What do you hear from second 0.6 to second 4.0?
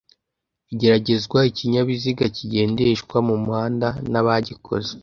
igeragezwa ikinyabiziga kigendeshwa mu muhanda